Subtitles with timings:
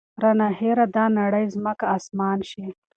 [0.21, 2.65] رانه هېره دا نړۍ ځمکه اسمان شي